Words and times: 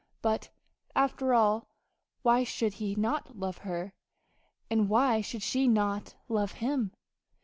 But, 0.23 0.49
after 0.95 1.31
all, 1.35 1.67
why 2.23 2.43
should 2.43 2.73
he 2.81 2.95
not 2.95 3.37
love 3.37 3.59
her? 3.59 3.93
And 4.67 4.89
why 4.89 5.21
should 5.21 5.43
she 5.43 5.67
not 5.67 6.15
love 6.27 6.53
him? 6.53 6.91